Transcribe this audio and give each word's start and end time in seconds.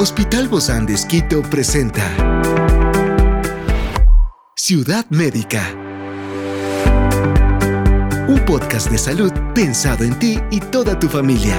Hospital 0.00 0.46
Bozán 0.46 0.86
de 0.86 0.94
Esquito 0.94 1.42
presenta 1.42 2.04
Ciudad 4.54 5.04
Médica. 5.10 5.74
Un 8.28 8.40
podcast 8.46 8.92
de 8.92 8.98
salud 8.98 9.32
pensado 9.56 10.04
en 10.04 10.16
ti 10.20 10.38
y 10.52 10.60
toda 10.60 10.96
tu 11.00 11.08
familia. 11.08 11.58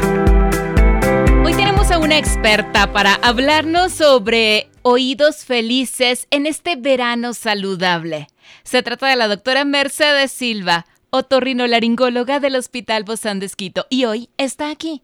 Hoy 1.44 1.54
tenemos 1.54 1.92
a 1.92 1.98
una 1.98 2.18
experta 2.18 2.94
para 2.94 3.16
hablarnos 3.16 3.92
sobre 3.92 4.70
oídos 4.84 5.44
felices 5.44 6.26
en 6.32 6.46
este 6.46 6.78
verano 6.78 7.34
saludable. 7.34 8.28
Se 8.64 8.82
trata 8.84 9.08
de 9.08 9.18
la 9.18 9.28
doctora 9.28 9.66
Mercedes 9.66 10.32
Silva, 10.32 10.86
otorrinolaringóloga 11.10 12.40
del 12.40 12.56
Hospital 12.56 13.04
Bozán 13.04 13.42
de 13.42 13.48
Esquito, 13.48 13.86
y 13.90 14.06
hoy 14.06 14.30
está 14.38 14.72
aquí 14.72 15.04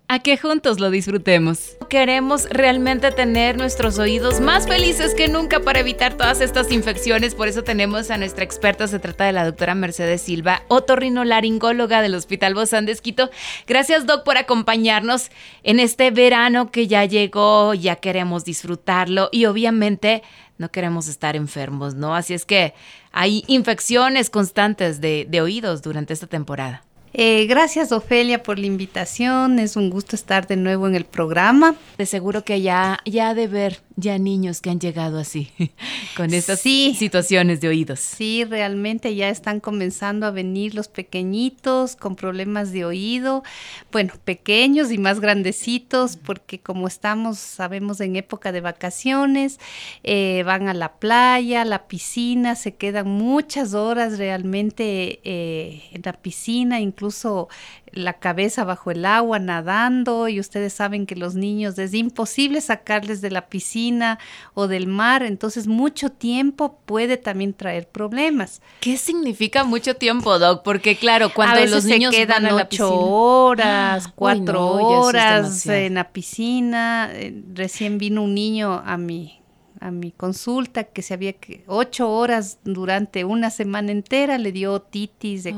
a 0.11 0.19
que 0.19 0.35
juntos 0.35 0.81
lo 0.81 0.91
disfrutemos. 0.91 1.77
Queremos 1.89 2.43
realmente 2.49 3.13
tener 3.13 3.55
nuestros 3.55 3.97
oídos 3.97 4.41
más 4.41 4.67
felices 4.67 5.15
que 5.15 5.29
nunca 5.29 5.61
para 5.61 5.79
evitar 5.79 6.15
todas 6.15 6.41
estas 6.41 6.69
infecciones, 6.73 7.33
por 7.33 7.47
eso 7.47 7.63
tenemos 7.63 8.11
a 8.11 8.17
nuestra 8.17 8.43
experta, 8.43 8.89
se 8.89 8.99
trata 8.99 9.23
de 9.23 9.31
la 9.31 9.45
doctora 9.45 9.73
Mercedes 9.73 10.21
Silva, 10.21 10.63
otorrinolaringóloga 10.67 12.01
del 12.01 12.15
Hospital 12.15 12.55
Bozán 12.55 12.85
de 12.85 12.91
Esquito. 12.91 13.29
Gracias 13.67 14.05
Doc 14.05 14.25
por 14.25 14.35
acompañarnos 14.35 15.31
en 15.63 15.79
este 15.79 16.11
verano 16.11 16.71
que 16.71 16.87
ya 16.87 17.05
llegó, 17.05 17.73
ya 17.73 17.95
queremos 17.95 18.43
disfrutarlo 18.43 19.29
y 19.31 19.45
obviamente 19.45 20.23
no 20.57 20.71
queremos 20.71 21.07
estar 21.07 21.37
enfermos, 21.37 21.95
¿no? 21.95 22.17
Así 22.17 22.33
es 22.33 22.43
que 22.43 22.73
hay 23.13 23.45
infecciones 23.47 24.29
constantes 24.29 24.99
de, 24.99 25.25
de 25.29 25.39
oídos 25.39 25.81
durante 25.81 26.11
esta 26.11 26.27
temporada. 26.27 26.83
Eh, 27.13 27.45
gracias 27.45 27.91
Ofelia 27.91 28.41
por 28.41 28.57
la 28.57 28.67
invitación, 28.67 29.59
es 29.59 29.75
un 29.75 29.89
gusto 29.89 30.15
estar 30.15 30.47
de 30.47 30.55
nuevo 30.55 30.87
en 30.87 30.95
el 30.95 31.05
programa. 31.05 31.75
De 31.97 32.05
seguro 32.05 32.43
que 32.43 32.61
ya, 32.61 32.99
ya 33.05 33.33
de 33.33 33.47
ver 33.47 33.81
ya 34.01 34.17
niños 34.17 34.59
que 34.59 34.69
han 34.69 34.79
llegado 34.79 35.17
así, 35.17 35.51
con 36.17 36.33
estas 36.33 36.59
situaciones 36.59 37.61
de 37.61 37.69
oídos. 37.69 37.99
Sí, 37.99 38.43
realmente 38.43 39.15
ya 39.15 39.29
están 39.29 39.59
comenzando 39.59 40.25
a 40.25 40.31
venir 40.31 40.75
los 40.75 40.87
pequeñitos 40.87 41.95
con 41.95 42.15
problemas 42.15 42.71
de 42.71 42.83
oído, 42.83 43.43
bueno, 43.91 44.13
pequeños 44.25 44.91
y 44.91 44.97
más 44.97 45.19
grandecitos, 45.19 46.17
porque 46.17 46.59
como 46.59 46.87
estamos, 46.87 47.37
sabemos, 47.37 48.01
en 48.01 48.15
época 48.15 48.51
de 48.51 48.61
vacaciones, 48.61 49.59
eh, 50.03 50.43
van 50.45 50.67
a 50.67 50.73
la 50.73 50.93
playa, 50.93 51.61
a 51.61 51.65
la 51.65 51.87
piscina, 51.87 52.55
se 52.55 52.73
quedan 52.75 53.07
muchas 53.07 53.73
horas 53.73 54.17
realmente 54.17 55.21
eh, 55.23 55.83
en 55.91 56.01
la 56.03 56.13
piscina, 56.13 56.79
incluso 56.79 57.47
la 57.93 58.13
cabeza 58.13 58.63
bajo 58.63 58.91
el 58.91 59.05
agua 59.05 59.39
nadando 59.39 60.27
y 60.27 60.39
ustedes 60.39 60.73
saben 60.73 61.05
que 61.05 61.15
los 61.15 61.35
niños 61.35 61.77
es 61.77 61.93
imposible 61.93 62.61
sacarles 62.61 63.21
de 63.21 63.31
la 63.31 63.47
piscina 63.47 64.19
o 64.53 64.67
del 64.67 64.87
mar, 64.87 65.23
entonces 65.23 65.67
mucho 65.67 66.09
tiempo 66.09 66.79
puede 66.85 67.17
también 67.17 67.53
traer 67.53 67.87
problemas. 67.87 68.61
¿Qué 68.79 68.97
significa 68.97 69.63
mucho 69.63 69.95
tiempo, 69.95 70.39
Doc? 70.39 70.63
Porque 70.63 70.95
claro, 70.95 71.31
cuando 71.33 71.65
los 71.65 71.85
niños 71.85 72.15
se 72.15 72.25
quedan 72.25 72.45
ocho 72.45 72.93
horas, 72.93 74.07
cuatro 74.15 74.67
horas 74.75 75.65
en 75.65 75.95
la 75.95 76.11
piscina, 76.11 77.09
eh, 77.13 77.43
recién 77.53 77.97
vino 77.97 78.23
un 78.23 78.33
niño 78.33 78.81
a 78.85 78.97
mi 78.97 79.41
a 79.81 79.89
mi 79.89 80.11
consulta 80.11 80.83
que 80.83 81.01
se 81.01 81.15
había 81.15 81.33
que 81.33 81.63
ocho 81.65 82.09
horas 82.09 82.59
durante 82.63 83.25
una 83.25 83.49
semana 83.49 83.91
entera 83.91 84.37
le 84.37 84.51
dio 84.51 84.73
otitis 84.73 85.45
oh. 85.47 85.49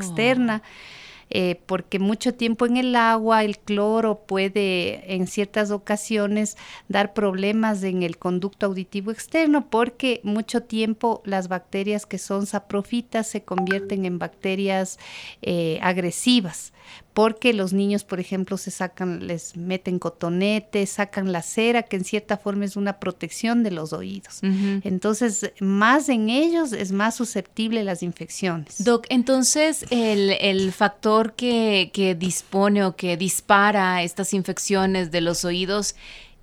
Eh, 1.35 1.59
porque 1.66 1.97
mucho 1.97 2.35
tiempo 2.35 2.67
en 2.67 2.77
el 2.77 2.95
agua 2.95 3.44
el 3.44 3.57
cloro 3.57 4.19
puede 4.19 5.16
en 5.16 5.25
ciertas 5.25 5.71
ocasiones 5.71 6.57
dar 6.89 7.16
problemas 7.16 7.81
en 7.81 8.03
el 8.03 8.19
conducto 8.19 8.67
auditivo 8.67 9.09
externo 9.09 9.67
porque 9.67 10.22
mucho 10.23 10.61
tiempo 10.61 11.23
las 11.25 11.47
bacterias 11.47 12.05
que 12.05 12.19
son 12.19 12.45
saprofitas 12.45 13.25
se 13.25 13.43
convierten 13.43 14.05
en 14.05 14.19
bacterias 14.19 14.99
eh, 15.41 15.79
agresivas 15.81 16.72
porque 17.13 17.53
los 17.53 17.74
niños, 17.74 18.03
por 18.03 18.19
ejemplo, 18.19 18.57
se 18.57 18.72
sacan, 18.72 19.28
les 19.28 19.56
meten 19.56 20.00
cotonete, 20.00 20.85
sacan 20.88 21.31
la 21.31 21.44
cera, 21.44 21.84
que 21.84 21.96
en 21.96 22.06
cierta 22.06 22.38
forma 22.38 22.66
es 22.66 22.75
una 22.75 23.00
protección 23.00 23.62
de 23.62 23.72
los 23.72 23.94
oídos. 23.94 24.40
Entonces, 24.41 25.52
más 25.59 26.09
en 26.09 26.29
ellos 26.29 26.73
es 26.73 26.91
más 26.91 27.16
susceptible 27.16 27.84
las 27.84 28.02
infecciones. 28.02 28.84
Doc, 28.84 29.06
entonces 29.09 29.85
el, 29.91 30.72
factor 30.73 31.34
que, 31.34 31.91
que 31.94 32.16
dispone 32.16 32.84
o 32.84 32.96
que 32.96 33.16
dispara 33.16 34.02
estas 34.02 34.34
infecciones 34.34 35.12
de 35.12 35.22
los 35.22 35.46
oídos 35.46 35.96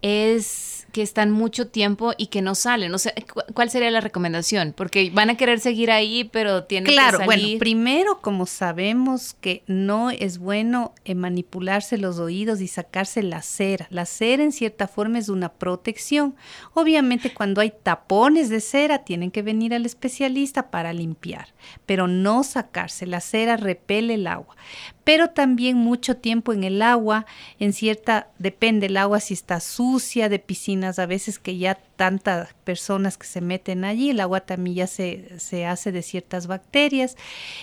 es 0.03 0.80
que 0.93 1.03
están 1.03 1.31
mucho 1.31 1.69
tiempo 1.69 2.13
y 2.17 2.27
que 2.27 2.43
no 2.43 2.55
salen. 2.55 2.95
O 2.95 2.99
sea, 2.99 3.13
¿cuál 3.55 3.71
sería 3.71 3.91
la 3.91 4.01
recomendación? 4.01 4.75
Porque 4.77 5.11
van 5.13 5.31
a 5.31 5.37
querer 5.37 5.61
seguir 5.61 5.91
ahí, 5.91 6.25
pero 6.25 6.65
tienen 6.65 6.93
claro, 6.93 7.19
que 7.19 7.27
salir. 7.27 7.45
Bueno, 7.45 7.59
primero, 7.59 8.21
como 8.21 8.47
sabemos 8.47 9.35
que 9.41 9.63
no 9.67 10.11
es 10.11 10.39
bueno 10.39 10.95
eh, 11.05 11.15
manipularse 11.15 11.99
los 11.99 12.19
oídos 12.19 12.61
y 12.61 12.69
sacarse 12.69 13.23
la 13.23 13.43
cera. 13.43 13.87
La 13.91 14.07
cera, 14.07 14.43
en 14.43 14.53
cierta 14.53 14.89
forma, 14.89 15.19
es 15.19 15.29
una 15.29 15.51
protección. 15.53 16.35
Obviamente, 16.75 17.33
cuando 17.33 17.61
hay 17.61 17.73
tapones 17.83 18.49
de 18.49 18.61
cera, 18.61 19.05
tienen 19.05 19.31
que 19.31 19.43
venir 19.43 19.75
al 19.75 19.87
especialista 19.87 20.71
para 20.71 20.93
limpiar, 20.93 21.49
pero 21.87 22.09
no 22.09 22.43
sacarse. 22.45 23.07
La 23.07 23.21
cera 23.21 23.57
repele 23.57 24.15
el 24.15 24.27
agua 24.27 24.57
pero 25.05 25.31
también 25.31 25.77
mucho 25.77 26.17
tiempo 26.17 26.53
en 26.53 26.65
el 26.65 26.83
agua, 26.83 27.27
en 27.59 27.73
cierta, 27.73 28.29
depende 28.39 28.87
el 28.87 28.97
agua 28.97 29.21
si 29.21 29.35
está 29.35 29.61
sucia, 29.61 30.29
de 30.29 30.39
piscinas 30.39 30.99
a 30.99 31.07
veces 31.07 31.39
que 31.39 31.57
ya 31.57 31.79
tantas 32.01 32.55
personas 32.65 33.19
que 33.19 33.27
se 33.27 33.43
meten 33.43 33.85
allí, 33.85 34.09
el 34.09 34.21
agua 34.21 34.41
también 34.41 34.75
ya 34.75 34.87
se, 34.87 35.39
se 35.39 35.67
hace 35.67 35.93
de 35.93 36.01
ciertas 36.01 36.47
bacterias, 36.47 37.15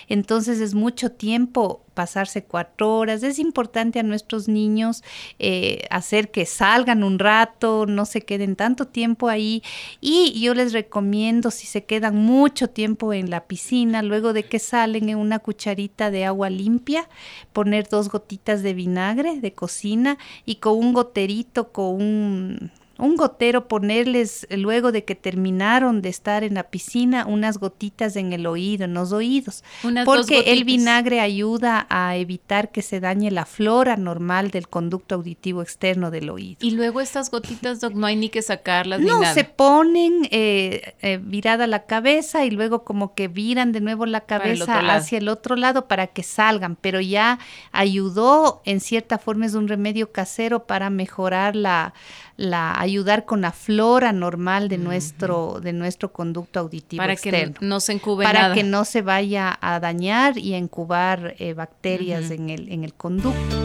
entonces 0.06 0.60
es 0.60 0.74
mucho 0.74 1.10
tiempo 1.10 1.82
pasarse 1.98 2.44
cuatro 2.44 2.96
horas. 2.96 3.24
Es 3.24 3.40
importante 3.40 3.98
a 3.98 4.04
nuestros 4.04 4.46
niños 4.46 5.02
eh, 5.40 5.88
hacer 5.90 6.30
que 6.30 6.46
salgan 6.46 7.02
un 7.02 7.18
rato, 7.18 7.86
no 7.86 8.04
se 8.04 8.20
queden 8.20 8.54
tanto 8.54 8.86
tiempo 8.86 9.28
ahí. 9.28 9.64
Y 10.00 10.40
yo 10.40 10.54
les 10.54 10.72
recomiendo, 10.72 11.50
si 11.50 11.66
se 11.66 11.82
quedan 11.82 12.14
mucho 12.14 12.70
tiempo 12.70 13.12
en 13.12 13.30
la 13.30 13.48
piscina, 13.48 14.02
luego 14.02 14.32
de 14.32 14.44
que 14.44 14.60
salen 14.60 15.08
en 15.08 15.18
una 15.18 15.40
cucharita 15.40 16.12
de 16.12 16.24
agua 16.24 16.48
limpia, 16.48 17.08
poner 17.52 17.88
dos 17.88 18.08
gotitas 18.08 18.62
de 18.62 18.74
vinagre 18.74 19.40
de 19.40 19.52
cocina 19.52 20.16
y 20.46 20.56
con 20.60 20.78
un 20.78 20.92
goterito, 20.92 21.72
con 21.72 22.00
un 22.00 22.70
un 22.98 23.14
gotero 23.14 23.68
ponerles 23.68 24.46
luego 24.50 24.90
de 24.90 25.04
que 25.04 25.14
terminaron 25.14 26.02
de 26.02 26.08
estar 26.08 26.42
en 26.42 26.54
la 26.54 26.64
piscina 26.64 27.26
unas 27.26 27.58
gotitas 27.58 28.16
en 28.16 28.32
el 28.32 28.46
oído, 28.46 28.84
en 28.84 28.94
los 28.94 29.12
oídos, 29.12 29.62
porque 30.04 30.40
el 30.48 30.64
vinagre 30.64 31.20
ayuda 31.20 31.86
a 31.90 32.16
evitar 32.16 32.72
que 32.72 32.82
se 32.82 32.98
dañe 32.98 33.30
la 33.30 33.46
flora 33.46 33.96
normal 33.96 34.50
del 34.50 34.68
conducto 34.68 35.14
auditivo 35.14 35.62
externo 35.62 36.10
del 36.10 36.28
oído. 36.28 36.58
Y 36.60 36.72
luego 36.72 37.00
estas 37.00 37.30
gotitas, 37.30 37.80
no 37.94 38.06
hay 38.06 38.16
ni 38.16 38.28
que 38.30 38.42
sacarlas 38.42 39.00
no, 39.00 39.14
ni 39.14 39.20
nada. 39.20 39.34
se 39.34 39.44
ponen 39.44 40.26
eh, 40.32 40.94
eh, 41.00 41.20
virada 41.22 41.68
la 41.68 41.86
cabeza 41.86 42.44
y 42.44 42.50
luego 42.50 42.82
como 42.82 43.14
que 43.14 43.28
viran 43.28 43.70
de 43.70 43.80
nuevo 43.80 44.06
la 44.06 44.22
cabeza 44.22 44.80
hacia 44.80 45.18
el 45.18 45.28
otro 45.28 45.54
lado 45.54 45.86
para 45.86 46.08
que 46.08 46.24
salgan, 46.24 46.74
pero 46.74 47.00
ya 47.00 47.38
ayudó 47.70 48.60
en 48.64 48.80
cierta 48.80 49.18
forma 49.18 49.46
es 49.46 49.54
un 49.54 49.68
remedio 49.68 50.10
casero 50.10 50.66
para 50.66 50.90
mejorar 50.90 51.54
la 51.54 51.94
la 52.38 52.78
ayudar 52.88 53.24
con 53.24 53.40
la 53.40 53.52
flora 53.52 54.12
normal 54.12 54.68
de 54.68 54.78
nuestro 54.78 55.60
de 55.60 55.72
nuestro 55.72 56.12
conducto 56.12 56.60
auditivo 56.60 57.00
para 57.00 57.16
que 57.16 57.54
no 57.60 57.80
se 57.80 57.92
incube 57.92 58.24
para 58.24 58.52
que 58.54 58.64
no 58.64 58.84
se 58.84 59.02
vaya 59.02 59.56
a 59.60 59.78
dañar 59.78 60.38
y 60.38 60.54
a 60.54 60.58
incubar 60.58 61.34
eh, 61.38 61.54
bacterias 61.54 62.30
en 62.30 62.50
el 62.50 62.72
en 62.72 62.84
el 62.84 62.94
conducto. 62.94 63.56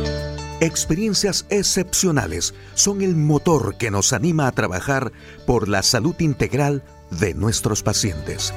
Experiencias 0.59 1.45
excepcionales 1.49 2.53
son 2.73 3.01
el 3.01 3.15
motor 3.15 3.75
que 3.77 3.91
nos 3.91 4.13
anima 4.13 4.47
a 4.47 4.51
trabajar 4.51 5.11
por 5.45 5.67
la 5.67 5.83
salud 5.83 6.15
integral 6.19 6.83
de 7.09 7.33
nuestros 7.33 7.83
pacientes. 7.83 8.53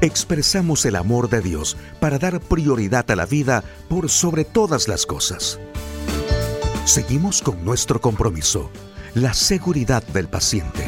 Expresamos 0.00 0.84
el 0.84 0.96
amor 0.96 1.28
de 1.28 1.40
Dios 1.40 1.76
para 2.00 2.18
dar 2.18 2.40
prioridad 2.40 3.10
a 3.10 3.16
la 3.16 3.26
vida 3.26 3.64
por 3.88 4.10
sobre 4.10 4.44
todas 4.44 4.88
las 4.88 5.06
cosas. 5.06 5.58
Seguimos 6.84 7.42
con 7.42 7.64
nuestro 7.64 8.00
compromiso 8.00 8.70
la 9.16 9.32
seguridad 9.32 10.02
del 10.08 10.28
paciente. 10.28 10.84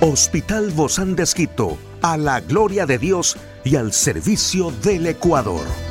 Hospital 0.00 0.70
Bozán 0.70 1.16
de 1.16 1.26
a 2.02 2.16
la 2.16 2.40
gloria 2.40 2.86
de 2.86 2.98
Dios 2.98 3.36
y 3.64 3.74
al 3.74 3.92
servicio 3.92 4.70
del 4.70 5.08
Ecuador. 5.08 5.89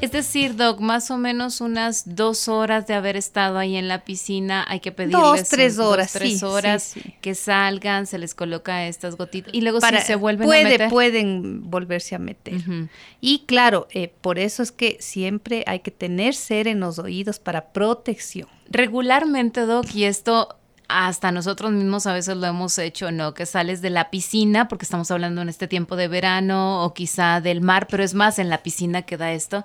Es 0.00 0.12
decir, 0.12 0.56
Doc, 0.56 0.80
más 0.80 1.10
o 1.10 1.18
menos 1.18 1.60
unas 1.60 2.16
dos 2.16 2.48
horas 2.48 2.86
de 2.86 2.94
haber 2.94 3.16
estado 3.16 3.58
ahí 3.58 3.76
en 3.76 3.86
la 3.86 4.04
piscina, 4.04 4.64
hay 4.68 4.80
que 4.80 4.92
pedirles 4.92 5.20
dos, 5.20 5.48
tres 5.48 5.78
horas, 5.78 6.12
dos, 6.12 6.20
tres 6.20 6.42
horas 6.42 6.94
que 7.20 7.34
salgan, 7.34 8.06
se 8.06 8.18
les 8.18 8.34
coloca 8.34 8.86
estas 8.86 9.16
gotitas 9.16 9.52
y 9.52 9.60
luego 9.60 9.80
Para, 9.80 10.00
si 10.00 10.06
se 10.06 10.16
vuelven 10.16 10.46
puede, 10.46 10.60
a 10.60 10.68
meter. 10.68 10.90
Pueden 10.90 11.70
volverse 11.70 12.14
a 12.14 12.18
meter. 12.18 12.54
Uh 12.54 12.58
-huh. 12.58 12.88
Y 13.20 13.40
claro, 13.46 13.88
eh, 13.90 14.12
por 14.20 14.38
eso 14.38 14.62
es 14.62 14.72
que 14.72 14.96
siempre 15.00 15.64
hay 15.66 15.80
que 15.80 15.90
tener 15.90 16.34
cera 16.34 16.70
en 16.70 16.80
los 16.80 16.98
oídos 16.98 17.38
para 17.38 17.72
protección. 17.72 18.48
Regularmente, 18.70 19.62
Doc, 19.62 19.94
y 19.94 20.04
esto 20.04 20.59
hasta 20.90 21.32
nosotros 21.32 21.72
mismos 21.72 22.06
a 22.06 22.12
veces 22.12 22.36
lo 22.36 22.46
hemos 22.46 22.78
hecho, 22.78 23.10
¿no? 23.12 23.34
Que 23.34 23.46
sales 23.46 23.80
de 23.80 23.90
la 23.90 24.10
piscina, 24.10 24.68
porque 24.68 24.84
estamos 24.84 25.10
hablando 25.10 25.42
en 25.42 25.48
este 25.48 25.68
tiempo 25.68 25.96
de 25.96 26.08
verano, 26.08 26.84
o 26.84 26.94
quizá 26.94 27.40
del 27.40 27.60
mar, 27.60 27.86
pero 27.88 28.02
es 28.02 28.14
más 28.14 28.38
en 28.38 28.48
la 28.48 28.62
piscina 28.62 29.02
que 29.02 29.16
da 29.16 29.32
esto, 29.32 29.64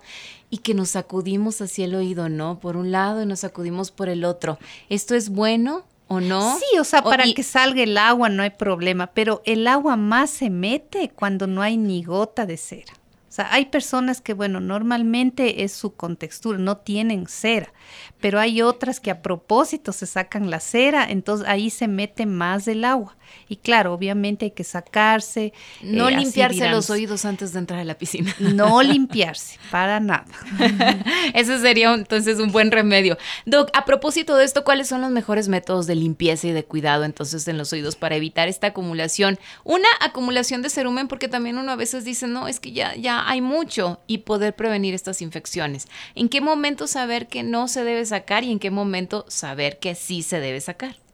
y 0.49 0.59
que 0.59 0.73
nos 0.73 0.91
sacudimos 0.91 1.61
hacia 1.61 1.85
el 1.85 1.95
oído, 1.95 2.29
¿no? 2.29 2.59
Por 2.59 2.77
un 2.77 2.91
lado 2.91 3.23
y 3.23 3.25
nos 3.25 3.39
sacudimos 3.41 3.91
por 3.91 4.09
el 4.09 4.23
otro. 4.23 4.59
¿Esto 4.89 5.15
es 5.15 5.29
bueno? 5.29 5.83
¿O 6.07 6.19
no? 6.19 6.57
Sí, 6.59 6.77
o 6.79 6.83
sea, 6.83 7.01
para 7.01 7.23
o, 7.23 7.27
y, 7.27 7.33
que 7.33 7.41
salga 7.43 7.81
el 7.81 7.97
agua 7.97 8.29
no 8.29 8.43
hay 8.43 8.51
problema, 8.51 9.07
pero 9.07 9.41
el 9.45 9.67
agua 9.67 9.95
más 9.95 10.29
se 10.29 10.51
mete 10.51 11.09
cuando 11.09 11.47
no 11.47 11.63
hay 11.63 11.77
ni 11.77 12.03
gota 12.03 12.45
de 12.45 12.57
cera. 12.57 12.93
Sea, 13.35 13.49
hay 13.51 13.65
personas 13.65 14.21
que, 14.21 14.31
bueno, 14.33 14.61
normalmente 14.61 15.65
es 15.65 15.73
su 15.73 15.93
contextura, 15.93 16.57
no 16.57 16.77
tienen 16.77 17.27
cera, 17.27 17.73
pero 18.21 18.39
hay 18.39 18.61
otras 18.61 19.01
que 19.01 19.11
a 19.11 19.21
propósito 19.21 19.91
se 19.91 20.05
sacan 20.05 20.49
la 20.49 20.61
cera, 20.61 21.05
entonces 21.09 21.45
ahí 21.45 21.69
se 21.69 21.89
mete 21.89 22.25
más 22.25 22.63
del 22.63 22.85
agua. 22.85 23.17
Y 23.49 23.57
claro, 23.57 23.93
obviamente 23.93 24.45
hay 24.45 24.51
que 24.51 24.63
sacarse. 24.63 25.51
No 25.81 26.07
eh, 26.07 26.15
limpiarse 26.15 26.69
los 26.69 26.89
oídos 26.89 27.25
antes 27.25 27.51
de 27.53 27.59
entrar 27.59 27.79
a 27.79 27.83
la 27.83 27.97
piscina. 27.97 28.33
No 28.39 28.81
limpiarse, 28.83 29.59
para 29.69 29.99
nada. 29.99 30.25
Ese 31.33 31.59
sería 31.59 31.93
entonces 31.93 32.39
un 32.39 32.51
buen 32.51 32.71
remedio. 32.71 33.17
Doc, 33.45 33.69
a 33.73 33.83
propósito 33.83 34.37
de 34.37 34.45
esto, 34.45 34.63
¿cuáles 34.63 34.87
son 34.87 35.01
los 35.01 35.11
mejores 35.11 35.47
métodos 35.47 35.85
de 35.87 35.95
limpieza 35.95 36.47
y 36.47 36.51
de 36.51 36.63
cuidado 36.63 37.03
entonces 37.03 37.47
en 37.47 37.57
los 37.57 37.73
oídos 37.73 37.95
para 37.95 38.15
evitar 38.15 38.47
esta 38.47 38.67
acumulación? 38.67 39.37
Una 39.63 39.89
acumulación 39.99 40.61
de 40.61 40.69
cerumen, 40.69 41.07
porque 41.07 41.27
también 41.27 41.57
uno 41.57 41.71
a 41.71 41.75
veces 41.75 42.05
dice, 42.05 42.27
no, 42.27 42.47
es 42.47 42.59
que 42.59 42.71
ya, 42.71 42.95
ya 42.95 43.24
hay 43.25 43.41
mucho 43.41 43.99
y 44.07 44.19
poder 44.19 44.55
prevenir 44.55 44.93
estas 44.93 45.21
infecciones. 45.21 45.87
¿En 46.15 46.29
qué 46.29 46.41
momento 46.41 46.87
saber 46.87 47.27
que 47.27 47.43
no 47.43 47.67
se 47.67 47.83
debe 47.83 48.05
sacar 48.05 48.43
y 48.43 48.51
en 48.51 48.59
qué 48.59 48.71
momento 48.71 49.25
saber 49.27 49.79
que 49.79 49.95
sí 49.95 50.21
se 50.21 50.39
debe 50.39 50.61
sacar? 50.61 51.04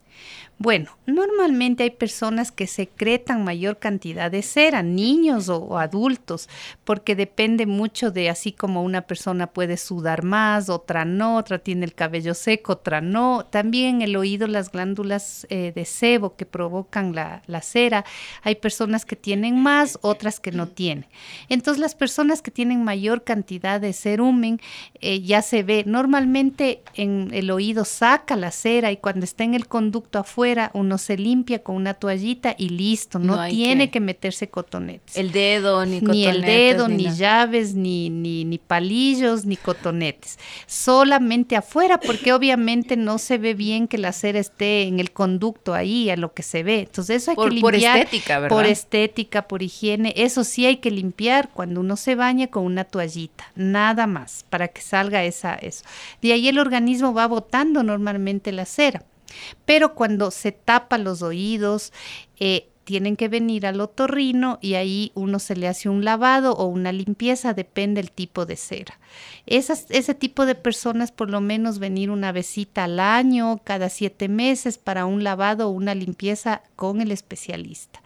Bueno, 0.63 0.95
normalmente 1.07 1.81
hay 1.81 1.89
personas 1.89 2.51
que 2.51 2.67
secretan 2.67 3.43
mayor 3.43 3.79
cantidad 3.79 4.29
de 4.29 4.43
cera, 4.43 4.83
niños 4.83 5.49
o, 5.49 5.79
adultos, 5.79 6.49
porque 6.83 7.15
depende 7.15 7.65
mucho 7.65 8.11
de 8.11 8.29
así 8.29 8.51
como 8.51 8.83
una 8.83 9.01
persona 9.01 9.47
puede 9.47 9.75
sudar 9.75 10.23
más, 10.23 10.69
otra 10.69 11.03
no, 11.03 11.37
otra 11.37 11.57
tiene 11.57 11.85
el 11.85 11.95
cabello 11.95 12.35
seco, 12.35 12.73
otra 12.73 13.01
no. 13.01 13.43
También 13.49 14.03
el 14.03 14.15
oído, 14.15 14.45
las 14.45 14.71
glándulas 14.71 15.47
eh, 15.49 15.71
de 15.73 15.83
sebo 15.83 16.35
que 16.35 16.45
provocan 16.45 17.15
la, 17.15 17.41
la, 17.47 17.63
cera, 17.63 18.05
hay 18.43 18.53
personas 18.53 19.03
que 19.03 19.15
tienen 19.15 19.59
más, 19.59 19.97
otras 20.03 20.39
que 20.39 20.51
no 20.51 20.67
tienen. 20.67 21.07
Entonces 21.49 21.81
las 21.81 21.95
personas 21.95 22.43
que 22.43 22.51
tienen 22.51 22.83
mayor 22.83 23.23
cantidad 23.23 23.81
de 23.81 23.93
cerumen 23.93 24.61
eh, 24.99 25.21
ya 25.21 25.41
se 25.41 25.63
ve, 25.63 25.85
normalmente 25.87 26.83
en 26.93 27.29
el 27.33 27.49
oído 27.49 27.83
saca 27.83 28.35
la 28.35 28.51
cera 28.51 28.91
y 28.91 28.97
cuando 28.97 29.23
está 29.23 29.43
en 29.43 29.55
el 29.55 29.67
conducto 29.67 30.19
afuera, 30.19 30.50
uno 30.73 30.97
se 30.97 31.17
limpia 31.17 31.63
con 31.63 31.75
una 31.75 31.93
toallita 31.93 32.55
y 32.57 32.69
listo, 32.69 33.19
no, 33.19 33.35
no 33.35 33.47
tiene 33.47 33.87
que... 33.87 33.91
que... 33.91 33.99
meterse 33.99 34.49
cotonetes. 34.49 35.15
El 35.15 35.31
dedo, 35.31 35.85
ni 35.85 36.01
Ni 36.01 36.25
el 36.25 36.41
dedo, 36.41 36.87
ni, 36.87 37.05
ni 37.05 37.15
llaves, 37.15 37.73
ni, 37.73 38.09
ni, 38.09 38.45
ni 38.45 38.57
palillos, 38.57 39.45
ni 39.45 39.57
cotonetes. 39.57 40.37
Solamente 40.67 41.55
afuera, 41.55 41.99
porque 41.99 42.33
obviamente 42.33 42.97
no 42.97 43.17
se 43.17 43.37
ve 43.37 43.53
bien 43.53 43.87
que 43.87 43.97
la 43.97 44.11
cera 44.11 44.39
esté 44.39 44.83
en 44.83 44.99
el 44.99 45.11
conducto 45.11 45.73
ahí, 45.73 46.09
a 46.09 46.15
lo 46.15 46.33
que 46.33 46.43
se 46.43 46.63
ve. 46.63 46.79
Entonces 46.81 47.23
eso 47.23 47.31
hay 47.31 47.35
por, 47.35 47.49
que 47.49 47.55
limpiar. 47.55 47.71
Por 47.71 48.03
estética, 48.03 48.39
¿verdad? 48.39 48.55
Por 48.55 48.65
estética, 48.65 49.47
por 49.47 49.63
higiene. 49.63 50.13
Eso 50.17 50.43
sí 50.43 50.65
hay 50.65 50.77
que 50.77 50.91
limpiar 50.91 51.49
cuando 51.49 51.79
uno 51.79 51.95
se 51.95 52.15
baña 52.15 52.47
con 52.47 52.63
una 52.65 52.83
toallita, 52.83 53.51
nada 53.55 54.07
más, 54.07 54.45
para 54.49 54.67
que 54.67 54.81
salga 54.81 55.23
esa, 55.23 55.55
eso. 55.55 55.85
De 56.21 56.33
ahí 56.33 56.47
el 56.47 56.59
organismo 56.59 57.13
va 57.13 57.27
botando 57.27 57.83
normalmente 57.83 58.51
la 58.51 58.65
cera. 58.65 59.03
Pero 59.65 59.95
cuando 59.95 60.31
se 60.31 60.51
tapa 60.51 60.97
los 60.97 61.21
oídos, 61.21 61.93
eh, 62.39 62.67
tienen 62.83 63.15
que 63.15 63.27
venir 63.27 63.65
al 63.67 63.79
otorrino 63.79 64.57
y 64.61 64.73
ahí 64.73 65.11
uno 65.13 65.39
se 65.39 65.55
le 65.55 65.67
hace 65.67 65.87
un 65.87 66.03
lavado 66.03 66.53
o 66.53 66.65
una 66.65 66.91
limpieza, 66.91 67.53
depende 67.53 68.01
del 68.01 68.11
tipo 68.11 68.45
de 68.45 68.55
cera. 68.57 68.99
Ese 69.45 70.15
tipo 70.15 70.45
de 70.45 70.55
personas 70.55 71.11
por 71.11 71.29
lo 71.29 71.41
menos 71.41 71.79
venir 71.79 72.09
una 72.09 72.31
visita 72.31 72.85
al 72.85 72.99
año, 72.99 73.61
cada 73.63 73.89
siete 73.89 74.27
meses 74.27 74.77
para 74.77 75.05
un 75.05 75.23
lavado 75.23 75.67
o 75.67 75.71
una 75.71 75.95
limpieza 75.95 76.63
con 76.75 77.01
el 77.01 77.11
especialista. 77.11 78.01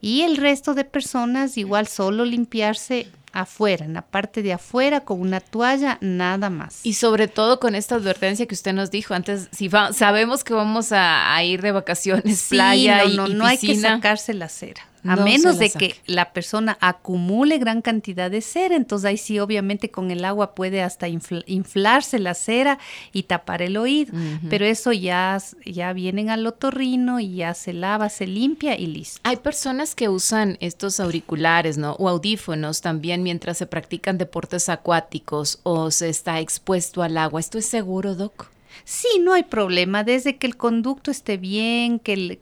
Y 0.00 0.22
el 0.22 0.36
resto 0.36 0.74
de 0.74 0.84
personas 0.84 1.56
igual 1.56 1.86
solo 1.86 2.24
limpiarse 2.24 3.06
afuera, 3.34 3.84
en 3.84 3.94
la 3.94 4.02
parte 4.02 4.42
de 4.42 4.52
afuera 4.52 5.00
con 5.00 5.20
una 5.20 5.40
toalla, 5.40 5.98
nada 6.00 6.48
más. 6.48 6.80
Y 6.84 6.94
sobre 6.94 7.28
todo 7.28 7.60
con 7.60 7.74
esta 7.74 7.96
advertencia 7.96 8.46
que 8.46 8.54
usted 8.54 8.72
nos 8.72 8.90
dijo 8.90 9.12
antes, 9.12 9.48
si 9.52 9.68
va, 9.68 9.92
sabemos 9.92 10.44
que 10.44 10.54
vamos 10.54 10.92
a, 10.92 11.34
a, 11.34 11.44
ir 11.44 11.60
de 11.60 11.72
vacaciones, 11.72 12.38
sí, 12.38 12.54
playa 12.54 13.04
no, 13.04 13.10
y, 13.10 13.16
no, 13.16 13.26
y 13.28 13.34
no 13.34 13.44
hay 13.44 13.58
que 13.58 13.76
sacarse 13.76 14.32
la 14.34 14.48
cera. 14.48 14.82
A 15.06 15.16
No 15.16 15.24
menos 15.24 15.58
de 15.58 15.68
saque. 15.68 15.88
que 15.90 15.96
la 16.06 16.32
persona 16.32 16.78
acumule 16.80 17.58
gran 17.58 17.82
cantidad 17.82 18.30
de 18.30 18.40
cera, 18.40 18.74
entonces 18.74 19.04
ahí 19.06 19.16
sí 19.18 19.38
obviamente 19.38 19.90
con 19.90 20.10
el 20.10 20.24
agua 20.24 20.54
puede 20.54 20.82
hasta 20.82 21.08
infl- 21.08 21.44
inflarse 21.46 22.18
la 22.18 22.32
cera 22.34 22.78
y 23.12 23.24
tapar 23.24 23.60
el 23.62 23.76
oído, 23.76 24.14
pero 24.48 24.64
eso 24.64 24.92
ya, 24.92 25.38
ya 25.66 25.92
vienen 25.92 26.30
al 26.30 26.46
otorrino 26.46 27.20
y 27.20 27.36
ya 27.36 27.52
se 27.54 27.72
lava, 27.74 28.08
se 28.08 28.26
limpia 28.26 28.78
y 28.78 28.86
listo. 28.86 29.20
Hay 29.24 29.36
personas 29.36 29.94
que 29.94 30.08
usan 30.08 30.56
estos 30.60 30.98
auriculares, 31.00 31.76
¿no? 31.78 31.92
O 31.98 32.08
audífonos 32.08 32.80
también 32.80 33.22
mientras 33.22 33.58
se 33.58 33.66
practican 33.66 34.16
deportes 34.18 34.68
acuáticos 34.68 35.60
o 35.64 35.90
se 35.90 36.08
está 36.08 36.40
expuesto 36.40 37.02
al 37.02 37.18
agua. 37.18 37.40
¿Esto 37.40 37.58
es 37.58 37.66
seguro, 37.66 38.14
Doc? 38.14 38.50
Sí, 38.84 39.08
no 39.20 39.32
hay 39.32 39.44
problema, 39.44 40.04
desde 40.04 40.36
que 40.36 40.46
el 40.46 40.56
conducto 40.56 41.10
esté 41.10 41.36
bien, 41.36 41.98
que 41.98 42.12
el, 42.12 42.38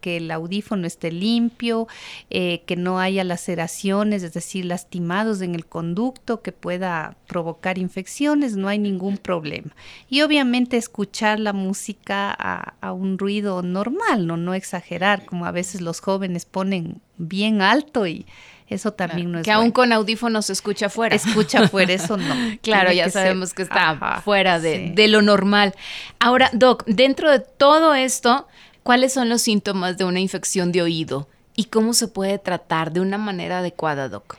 que 0.00 0.16
el, 0.16 0.30
audífono 0.30 0.86
esté 0.86 1.12
limpio, 1.12 1.86
eh, 2.30 2.62
que 2.66 2.76
no 2.76 2.98
haya 2.98 3.24
laceraciones, 3.24 4.22
es 4.22 4.34
decir, 4.34 4.64
lastimados 4.64 5.40
en 5.40 5.54
el 5.54 5.66
conducto 5.66 6.42
que 6.42 6.52
pueda 6.52 7.16
provocar 7.26 7.78
infecciones, 7.78 8.56
no 8.56 8.68
hay 8.68 8.78
ningún 8.78 9.18
problema. 9.18 9.74
Y 10.08 10.22
obviamente 10.22 10.76
escuchar 10.76 11.40
la 11.40 11.52
música 11.52 12.34
a, 12.38 12.74
a 12.80 12.92
un 12.92 13.18
ruido 13.18 13.62
normal, 13.62 14.26
¿no? 14.26 14.36
no 14.36 14.54
exagerar, 14.54 15.24
como 15.24 15.46
a 15.46 15.52
veces 15.52 15.80
los 15.80 16.00
jóvenes 16.00 16.44
ponen 16.44 17.00
bien 17.16 17.62
alto 17.62 18.06
y 18.06 18.26
eso 18.68 18.92
también 18.92 19.32
no 19.32 19.38
es 19.38 19.44
que 19.44 19.50
aún 19.50 19.64
bueno. 19.72 19.74
con 19.74 19.92
audífonos 19.92 20.46
se 20.46 20.52
escucha 20.52 20.86
afuera. 20.86 21.14
Escucha 21.16 21.60
afuera, 21.60 21.92
eso 21.92 22.16
no. 22.16 22.34
Claro, 22.62 22.90
Tiene 22.90 22.96
ya 22.96 23.04
que 23.04 23.10
ser- 23.10 23.22
sabemos 23.22 23.54
que 23.54 23.62
está 23.62 23.90
Ajá, 23.90 24.20
fuera 24.20 24.60
de, 24.60 24.76
sí. 24.88 24.92
de 24.94 25.08
lo 25.08 25.22
normal. 25.22 25.74
Ahora, 26.18 26.50
Doc, 26.52 26.84
dentro 26.86 27.30
de 27.30 27.40
todo 27.40 27.94
esto, 27.94 28.46
¿cuáles 28.82 29.12
son 29.12 29.28
los 29.28 29.42
síntomas 29.42 29.96
de 29.98 30.04
una 30.04 30.20
infección 30.20 30.72
de 30.72 30.82
oído? 30.82 31.28
¿Y 31.56 31.64
cómo 31.64 31.92
se 31.94 32.08
puede 32.08 32.38
tratar 32.38 32.92
de 32.92 33.00
una 33.00 33.18
manera 33.18 33.58
adecuada, 33.58 34.08
Doc? 34.08 34.36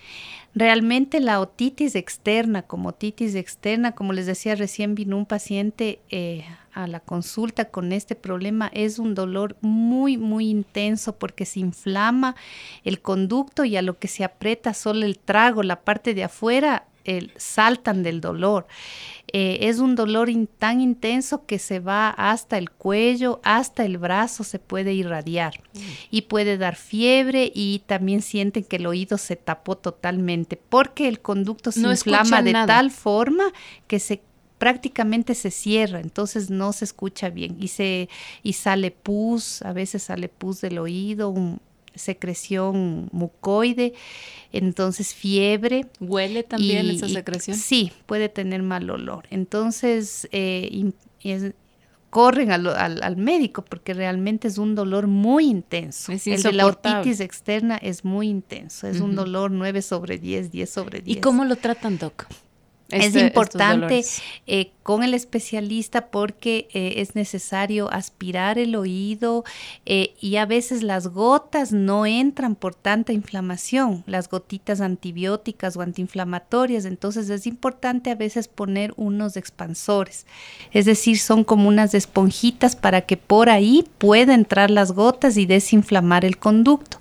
Realmente 0.59 1.21
la 1.21 1.39
otitis 1.39 1.95
externa, 1.95 2.63
como 2.63 2.89
otitis 2.89 3.33
externa, 3.35 3.93
como 3.93 4.11
les 4.11 4.25
decía, 4.25 4.55
recién 4.55 4.93
vino 4.93 5.15
un 5.15 5.25
paciente 5.25 6.01
eh, 6.09 6.43
a 6.73 6.85
la 6.85 6.99
consulta 6.99 7.69
con 7.69 7.93
este 7.93 8.13
problema, 8.13 8.69
es 8.73 8.99
un 8.99 9.15
dolor 9.15 9.55
muy, 9.61 10.17
muy 10.17 10.49
intenso 10.49 11.17
porque 11.17 11.45
se 11.45 11.61
inflama 11.61 12.35
el 12.83 12.99
conducto 12.99 13.63
y 13.63 13.77
a 13.77 13.81
lo 13.81 13.99
que 13.99 14.09
se 14.09 14.25
aprieta 14.25 14.73
solo 14.73 15.05
el 15.05 15.17
trago, 15.17 15.63
la 15.63 15.79
parte 15.79 16.13
de 16.13 16.25
afuera, 16.25 16.88
el- 17.17 17.31
saltan 17.37 18.03
del 18.03 18.21
dolor. 18.21 18.67
Eh, 19.31 19.67
es 19.69 19.77
un 19.79 19.95
dolor 19.95 20.29
in- 20.29 20.47
tan 20.47 20.81
intenso 20.81 21.45
que 21.45 21.59
se 21.59 21.79
va 21.79 22.09
hasta 22.09 22.57
el 22.57 22.71
cuello, 22.71 23.39
hasta 23.43 23.85
el 23.85 23.97
brazo, 23.99 24.43
se 24.43 24.57
puede 24.57 24.93
irradiar 24.93 25.61
y 26.09 26.23
puede 26.23 26.57
dar 26.57 26.75
fiebre 26.75 27.51
y 27.53 27.83
también 27.85 28.21
sienten 28.23 28.63
que 28.63 28.77
el 28.77 28.87
oído 28.87 29.17
se 29.19 29.35
tapó 29.35 29.77
totalmente 29.77 30.57
porque 30.57 31.07
el 31.07 31.19
conducto 31.21 31.71
se 31.71 31.81
No 31.81 31.91
inflama 31.91 32.41
de 32.41 32.53
nada. 32.53 32.65
tal 32.65 32.89
forma 32.91 33.43
que 33.87 33.99
se 33.99 34.21
prácticamente 34.57 35.35
se 35.35 35.51
cierra, 35.51 35.99
entonces 36.01 36.49
no 36.49 36.73
se 36.73 36.83
escucha 36.85 37.29
bien 37.29 37.55
y 37.61 37.69
se 37.69 38.09
y 38.43 38.53
sale 38.53 38.91
pus, 38.91 39.61
a 39.61 39.71
veces 39.73 40.03
sale 40.03 40.27
pus 40.27 40.59
del 40.61 40.79
oído, 40.79 41.29
un- 41.29 41.61
secreción 41.99 43.09
mucoide, 43.11 43.93
entonces 44.51 45.13
fiebre, 45.13 45.85
¿Huele 45.99 46.43
también 46.43 46.87
y- 46.87 46.95
esa 46.95 47.07
y- 47.07 47.13
secreción? 47.13 47.55
Sí, 47.57 47.91
puede 48.05 48.29
tener 48.29 48.63
mal 48.63 48.89
olor. 48.89 49.27
Entonces, 49.29 50.27
eh, 50.31 50.91
es- 51.23 51.53
corren 52.09 52.51
al, 52.51 52.65
al- 52.65 53.03
al 53.03 53.17
médico 53.17 53.63
porque 53.63 53.93
realmente 53.93 54.47
es 54.47 54.57
un 54.57 54.73
dolor 54.73 55.05
muy 55.05 55.45
intenso. 55.45 56.11
Es 56.11 56.25
El 56.25 56.41
de 56.41 56.53
la 56.53 56.65
otitis 56.65 57.19
externa 57.19 57.77
es 57.77 58.03
muy 58.03 58.27
intenso. 58.27 58.87
Es 58.87 58.99
un 58.99 59.13
dolor 59.15 59.51
9 59.51 59.83
sobre 59.83 60.17
10, 60.17 60.49
10 60.51 60.71
sobre 60.71 61.01
10. 61.01 61.17
¿Y 61.17 61.21
cómo 61.21 61.45
lo 61.45 61.55
tratan, 61.55 61.99
Doc? 61.99 62.25
Es 62.91 63.07
este, 63.07 63.19
importante 63.19 64.03
eh, 64.47 64.71
con 64.83 65.03
el 65.03 65.13
especialista 65.13 66.07
porque 66.07 66.67
eh, 66.73 66.95
es 66.97 67.15
necesario 67.15 67.91
aspirar 67.91 68.57
el 68.57 68.75
oído 68.75 69.43
eh, 69.85 70.15
y 70.19 70.37
a 70.37 70.45
veces 70.45 70.81
las 70.81 71.07
gotas 71.07 71.71
no 71.71 72.05
entran 72.05 72.55
por 72.55 72.73
tanta 72.73 73.13
inflamación, 73.13 74.03
las 74.07 74.29
gotitas 74.29 74.81
antibióticas 74.81 75.77
o 75.77 75.81
antiinflamatorias, 75.81 76.85
entonces 76.85 77.29
es 77.29 77.45
importante 77.45 78.09
a 78.09 78.15
veces 78.15 78.47
poner 78.47 78.93
unos 78.97 79.37
expansores, 79.37 80.25
es 80.71 80.85
decir, 80.85 81.19
son 81.19 81.43
como 81.43 81.67
unas 81.67 81.93
esponjitas 81.93 82.75
para 82.75 83.01
que 83.01 83.17
por 83.17 83.49
ahí 83.49 83.85
pueda 83.99 84.33
entrar 84.33 84.71
las 84.71 84.91
gotas 84.91 85.37
y 85.37 85.45
desinflamar 85.45 86.25
el 86.25 86.37
conducto 86.37 86.98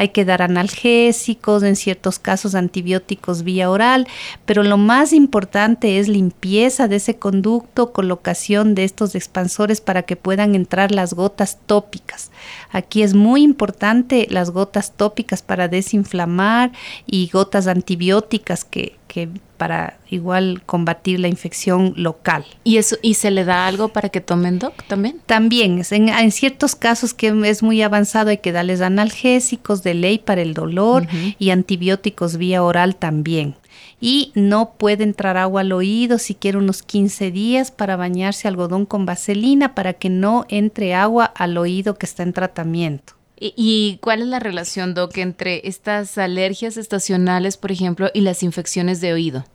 hay 0.00 0.08
que 0.08 0.24
dar 0.24 0.40
analgésicos, 0.40 1.62
en 1.62 1.76
ciertos 1.76 2.18
casos 2.18 2.54
antibióticos 2.54 3.42
vía 3.42 3.70
oral, 3.70 4.08
pero 4.46 4.62
lo 4.62 4.78
más 4.78 5.12
importante 5.12 5.98
es 5.98 6.08
limpieza 6.08 6.88
de 6.88 6.96
ese 6.96 7.18
conducto, 7.18 7.92
colocación 7.92 8.74
de 8.74 8.84
estos 8.84 9.14
expansores 9.14 9.82
para 9.82 10.04
que 10.04 10.16
puedan 10.16 10.54
entrar 10.54 10.90
las 10.90 11.12
gotas 11.12 11.58
tópicas. 11.66 12.30
Aquí 12.70 13.02
es 13.02 13.12
muy 13.12 13.42
importante 13.42 14.26
las 14.30 14.48
gotas 14.52 14.92
tópicas 14.96 15.42
para 15.42 15.68
desinflamar 15.68 16.72
y 17.04 17.28
gotas 17.30 17.66
antibióticas 17.66 18.64
que, 18.64 18.96
que 19.10 19.28
para 19.56 19.98
igual 20.08 20.62
combatir 20.66 21.18
la 21.18 21.26
infección 21.26 21.94
local. 21.96 22.44
¿Y 22.62 22.76
eso 22.76 22.96
y 23.02 23.14
se 23.14 23.32
le 23.32 23.44
da 23.44 23.66
algo 23.66 23.88
para 23.88 24.08
que 24.08 24.20
tomen 24.20 24.60
doc 24.60 24.84
también? 24.86 25.20
También, 25.26 25.82
en, 25.90 26.08
en 26.08 26.30
ciertos 26.30 26.76
casos 26.76 27.12
que 27.12 27.34
es 27.44 27.62
muy 27.64 27.82
avanzado 27.82 28.30
hay 28.30 28.38
que 28.38 28.52
darles 28.52 28.80
analgésicos 28.80 29.82
de 29.82 29.94
ley 29.94 30.18
para 30.18 30.42
el 30.42 30.54
dolor 30.54 31.08
y 31.40 31.50
antibióticos 31.50 32.36
vía 32.36 32.62
oral 32.62 32.94
también. 32.94 33.56
Y 34.00 34.30
no 34.36 34.74
puede 34.78 35.02
entrar 35.02 35.36
agua 35.36 35.62
al 35.62 35.72
oído 35.72 36.18
siquiera 36.18 36.58
unos 36.58 36.84
15 36.84 37.32
días 37.32 37.72
para 37.72 37.96
bañarse 37.96 38.46
algodón 38.46 38.86
con 38.86 39.06
vaselina 39.06 39.74
para 39.74 39.94
que 39.94 40.08
no 40.08 40.46
entre 40.48 40.94
agua 40.94 41.24
al 41.24 41.58
oído 41.58 41.96
que 41.96 42.06
está 42.06 42.22
en 42.22 42.32
tratamiento. 42.32 43.19
¿Y 43.42 43.98
cuál 44.02 44.20
es 44.20 44.28
la 44.28 44.38
relación, 44.38 44.92
Doc, 44.92 45.16
entre 45.16 45.66
estas 45.66 46.18
alergias 46.18 46.76
estacionales, 46.76 47.56
por 47.56 47.72
ejemplo, 47.72 48.10
y 48.12 48.20
las 48.20 48.42
infecciones 48.42 49.00
de 49.00 49.14
oído? 49.14 49.46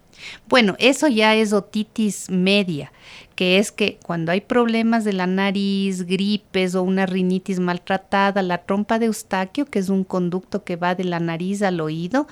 Bueno, 0.48 0.75
eso 0.80 1.08
ya 1.08 1.36
es 1.36 1.54
otitis 1.54 2.30
media 2.30 2.92
que 3.36 3.60
es 3.60 3.72
que 3.72 4.00
cuando 4.01 4.32
hay 4.32 4.42
problemas 4.42 5.04
de 5.04 5.13
la 5.13 5.27
nariz, 5.27 6.06
gripes 6.06 6.74
o 6.74 6.84
una 6.84 7.06
rinitis 7.06 7.60
maltratada, 7.60 8.42
la 8.42 8.60
trompa 8.60 8.98
de 8.98 9.08
Eustaquio, 9.08 9.65
que 9.65 9.80
es 9.80 9.89
un 9.89 10.06
conducto 10.06 10.63
que 10.63 10.77
va 10.77 10.96
de 10.96 11.04
la 11.04 11.20
nariz 11.20 11.62
al 11.62 11.82
oído, 11.82 12.27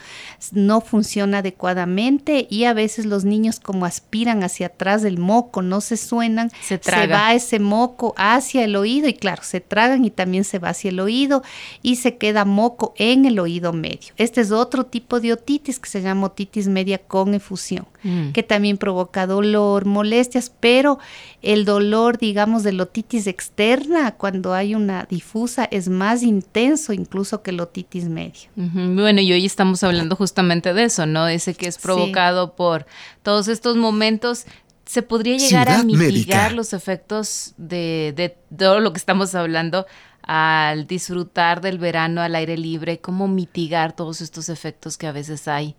no 0.53 0.79
funciona 0.81 1.39
adecuadamente 1.39 2.47
y 2.49 2.63
a 2.63 2.73
veces 2.73 3.05
los 3.05 3.25
niños 3.25 3.59
como 3.59 3.85
aspiran 3.85 4.43
hacia 4.43 4.67
atrás 4.67 5.01
del 5.01 5.17
moco, 5.17 5.61
no 5.61 5.81
se 5.81 5.97
suenan, 5.97 6.51
se, 6.61 6.79
va 7.07 7.33
ese 7.33 7.59
moco 7.59 8.13
hacia 8.17 8.63
el 8.63 8.75
oído 8.75 9.09
y 9.09 9.13
claro, 9.13 9.43
se 9.43 9.59
tragan 9.59 10.05
y 10.05 10.11
también 10.11 10.45
se 10.45 10.59
va 10.59 10.69
hacia 10.69 10.89
el 10.89 10.99
oído 10.99 11.43
y 11.81 11.97
se 11.97 12.17
queda 12.17 12.45
moco 12.45 12.93
en 12.97 13.25
el 13.25 13.39
oído 13.39 13.73
medio. 13.73 14.13
Este 14.17 14.41
es 14.41 14.51
otro 14.51 14.85
tipo 14.85 15.19
de 15.19 15.33
otitis 15.33 15.79
que 15.79 15.89
se 15.89 16.01
llama 16.01 16.27
otitis 16.27 16.67
media 16.67 16.97
con 16.97 17.33
efusión, 17.33 17.85
mm. 18.03 18.31
que 18.31 18.43
también 18.43 18.77
provoca 18.77 19.25
dolor, 19.27 19.85
molestias, 19.85 20.51
pero 20.59 20.99
el 21.41 21.65
dolor, 21.65 22.17
digamos, 22.17 22.63
de 22.63 22.73
la 22.73 22.83
otitis 22.83 23.27
externa, 23.27 24.11
cuando 24.11 24.53
hay 24.53 24.75
una 24.75 25.05
difusa, 25.05 25.65
es 25.65 25.89
más 25.89 26.23
intenso 26.23 26.93
incluso 26.93 27.41
que 27.41 27.51
la 27.51 27.63
otitis 27.63 28.05
media. 28.05 28.49
Bueno, 28.55 29.21
y 29.21 29.31
hoy 29.33 29.45
estamos 29.45 29.83
hablando 29.83 30.15
justamente 30.15 30.73
de 30.73 30.85
eso, 30.85 31.05
¿no? 31.05 31.27
Ese 31.27 31.53
que 31.53 31.67
es 31.67 31.77
provocado 31.77 32.55
por 32.55 32.85
todos 33.23 33.47
estos 33.47 33.75
momentos 33.75 34.45
¿Se 34.85 35.01
podría 35.01 35.37
llegar 35.37 35.69
a 35.69 35.83
mitigar 35.83 36.51
los 36.51 36.73
efectos 36.73 37.53
de, 37.57 38.13
de, 38.15 38.37
todo 38.55 38.81
lo 38.81 38.91
que 38.91 38.97
estamos 38.97 39.33
hablando 39.33 39.85
al 40.21 40.87
disfrutar 40.87 41.61
del 41.61 41.77
verano 41.77 42.21
al 42.21 42.35
aire 42.35 42.57
libre? 42.57 42.99
¿Cómo 42.99 43.29
mitigar 43.29 43.95
todos 43.95 44.19
estos 44.19 44.49
efectos 44.49 44.97
que 44.97 45.07
a 45.07 45.13
veces 45.13 45.47
hay? 45.47 45.75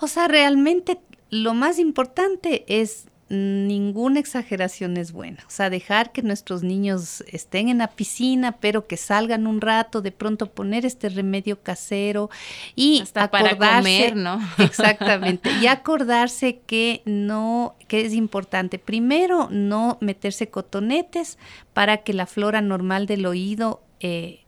O 0.00 0.06
sea, 0.06 0.28
realmente 0.28 1.00
lo 1.30 1.54
más 1.54 1.78
importante 1.78 2.64
es 2.68 3.06
ninguna 3.28 4.20
exageración 4.20 4.96
es 4.96 5.10
buena. 5.10 5.42
O 5.48 5.50
sea, 5.50 5.68
dejar 5.68 6.12
que 6.12 6.22
nuestros 6.22 6.62
niños 6.62 7.24
estén 7.26 7.68
en 7.68 7.78
la 7.78 7.88
piscina, 7.88 8.52
pero 8.52 8.86
que 8.86 8.96
salgan 8.96 9.48
un 9.48 9.60
rato, 9.60 10.00
de 10.00 10.12
pronto 10.12 10.52
poner 10.52 10.86
este 10.86 11.08
remedio 11.08 11.60
casero 11.60 12.30
y 12.76 13.00
Hasta 13.00 13.30
para 13.30 13.56
comer, 13.56 14.14
¿no? 14.14 14.40
Exactamente. 14.58 15.50
Y 15.60 15.66
acordarse 15.66 16.60
que 16.66 17.02
no, 17.04 17.74
que 17.88 18.06
es 18.06 18.14
importante. 18.14 18.78
Primero, 18.78 19.48
no 19.50 19.98
meterse 20.00 20.48
cotonetes 20.48 21.38
para 21.72 21.98
que 21.98 22.12
la 22.12 22.26
flora 22.26 22.60
normal 22.60 23.06
del 23.06 23.26
oído 23.26 23.82
eh, 23.98 24.44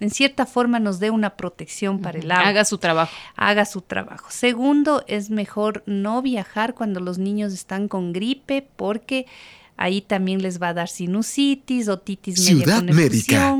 en 0.00 0.10
cierta 0.10 0.46
forma 0.46 0.80
nos 0.80 0.98
dé 0.98 1.10
una 1.10 1.36
protección 1.36 2.00
para 2.00 2.18
el 2.18 2.30
agua. 2.30 2.48
Haga 2.48 2.64
su 2.64 2.78
trabajo. 2.78 3.14
Haga 3.36 3.64
su 3.66 3.82
trabajo. 3.82 4.30
Segundo, 4.30 5.04
es 5.06 5.30
mejor 5.30 5.82
no 5.86 6.22
viajar 6.22 6.74
cuando 6.74 7.00
los 7.00 7.18
niños 7.18 7.52
están 7.52 7.86
con 7.86 8.12
gripe 8.12 8.66
porque 8.76 9.26
ahí 9.80 10.02
también 10.02 10.42
les 10.42 10.60
va 10.60 10.68
a 10.68 10.74
dar 10.74 10.88
sinusitis, 10.88 11.88
otitis 11.88 12.44
Ciudad 12.44 12.82
médica. 12.82 13.56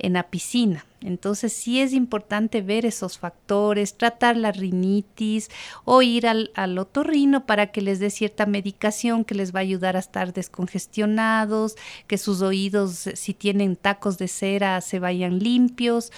en 0.00 0.12
la 0.12 0.24
piscina. 0.24 0.84
Entonces 1.00 1.52
sí 1.52 1.80
es 1.80 1.92
importante 1.92 2.60
ver 2.60 2.84
esos 2.84 3.18
factores, 3.18 3.96
tratar 3.96 4.36
la 4.36 4.50
rinitis 4.50 5.48
o 5.84 6.02
ir 6.02 6.26
al, 6.26 6.50
al, 6.54 6.76
otorrino 6.76 7.46
para 7.46 7.68
que 7.68 7.80
les 7.80 8.00
dé 8.00 8.10
cierta 8.10 8.46
medicación 8.46 9.24
que 9.24 9.36
les 9.36 9.54
va 9.54 9.60
a 9.60 9.62
ayudar 9.62 9.96
a 9.96 10.00
estar 10.00 10.34
descongestionados, 10.34 11.76
que 12.08 12.18
sus 12.18 12.42
oídos, 12.42 13.08
si 13.14 13.32
tienen 13.32 13.76
tacos 13.76 14.18
de 14.18 14.26
cera, 14.26 14.80
se 14.80 14.98
vayan 14.98 15.38
limpios 15.38 16.10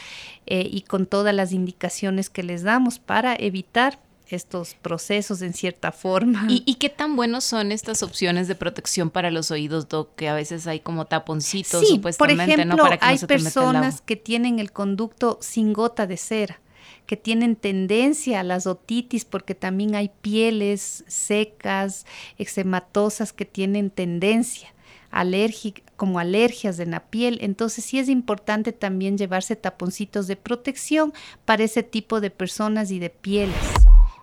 eh, 0.47 0.67
y 0.69 0.81
con 0.81 1.05
todas 1.05 1.35
las 1.35 1.53
indicaciones 1.53 2.31
que 2.31 2.43
les 2.43 2.63
damos 2.63 2.99
para 2.99 3.37
evitar 3.37 4.01
estos 4.37 4.75
procesos 4.75 5.43
en 5.43 5.55
cierta 5.55 5.93
forma. 5.93 6.47
¿Y, 6.49 6.75
qué 6.75 6.89
tan 6.89 7.17
buenos 7.17 7.45
son 7.45 7.73
estas 7.73 8.03
opciones 8.03 8.49
de 8.49 8.55
protección 8.55 9.11
para 9.11 9.31
los 9.31 9.51
oídos, 9.51 9.89
Doc? 9.89 10.15
Que 10.17 10.29
a 10.29 10.35
veces 10.35 10.67
hay 10.67 10.81
como 10.81 11.07
taponcitos, 11.07 11.87
sí, 11.87 11.99
por 11.99 12.31
ejemplo, 12.31 12.85
hay 13.01 13.19
personas 13.19 14.01
que 14.01 14.17
tienen 14.17 14.59
el 14.59 14.73
conducto 14.73 15.39
sin 15.41 15.73
gota 15.73 16.07
de 16.07 16.17
cera 16.17 16.61
que 17.07 17.17
tienen 17.17 17.57
tendencia 17.57 18.41
a 18.41 18.45
las 18.45 18.67
otitis 18.67 19.25
porque 19.25 19.55
también 19.55 19.95
hay 19.95 20.11
pieles 20.23 21.05
secas, 21.09 22.07
eczematosas 22.39 23.33
que 23.33 23.45
tienen 23.45 23.91
tendencia 23.91 24.73
alérgica, 25.11 25.83
como 25.97 26.19
alergias 26.19 26.79
en 26.81 26.91
la 26.91 27.01
piel. 27.01 27.39
Entonces 27.43 27.85
sí 27.85 27.99
es 27.99 28.09
importante 28.09 28.73
también 28.73 29.19
llevarse 29.19 29.55
taponcitos 29.55 30.27
de 30.27 30.37
protección 30.37 31.13
para 31.45 31.63
ese 31.63 31.83
tipo 31.83 32.21
de 32.21 32.31
personas 32.31 32.91
y 32.91 32.99
de 32.99 33.11
pieles. 33.11 33.72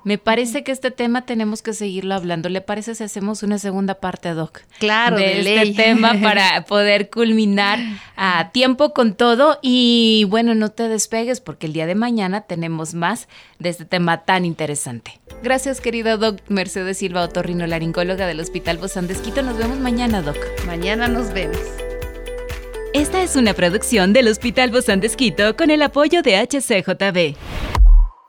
Me 0.03 0.17
parece 0.17 0.63
que 0.63 0.71
este 0.71 0.91
tema 0.91 1.25
tenemos 1.25 1.61
que 1.61 1.73
seguirlo 1.73 2.15
hablando. 2.15 2.47
¿Le 2.47 2.61
parece 2.61 2.95
si 2.95 3.03
hacemos 3.03 3.43
una 3.43 3.59
segunda 3.59 3.95
parte, 3.95 4.33
Doc? 4.33 4.61
Claro, 4.79 5.17
de, 5.17 5.39
este 5.39 5.73
tema 5.73 6.15
para 6.23 6.63
poder 6.65 7.09
culminar 7.09 7.79
a 8.15 8.51
tiempo 8.51 8.93
con 8.93 9.13
todo. 9.13 9.59
Y 9.61 10.25
bueno, 10.29 10.55
no 10.55 10.69
te 10.69 10.87
despegues 10.87 11.41
porque 11.41 11.67
el 11.67 11.73
día 11.73 11.85
de 11.85 11.95
mañana 11.95 12.41
tenemos 12.41 12.93
más 12.93 13.27
de 13.59 13.69
este 13.69 13.85
tema 13.85 14.23
tan 14.23 14.45
interesante. 14.45 15.19
Gracias, 15.43 15.81
querido 15.81 16.17
Doc 16.17 16.39
Mercedes 16.47 16.97
Silva, 16.97 17.23
otorrino 17.23 17.67
laringóloga 17.67 18.25
del 18.25 18.39
Hospital 18.39 18.77
Bozán 18.77 19.07
de 19.07 19.15
Nos 19.43 19.57
vemos 19.57 19.79
mañana, 19.79 20.21
Doc. 20.21 20.37
Mañana 20.65 21.07
nos 21.07 21.33
vemos. 21.33 21.59
Esta 22.93 23.21
es 23.21 23.35
una 23.35 23.53
producción 23.53 24.13
del 24.13 24.27
Hospital 24.27 24.71
Bozán 24.71 24.99
de 24.99 25.09
con 25.55 25.69
el 25.69 25.81
apoyo 25.81 26.21
de 26.21 26.37
HCJB. 26.37 27.78